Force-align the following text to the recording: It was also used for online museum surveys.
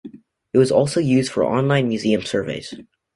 It 0.51 0.57
was 0.57 0.71
also 0.71 0.99
used 0.99 1.31
for 1.31 1.45
online 1.45 1.87
museum 1.89 2.23
surveys. 2.23 2.73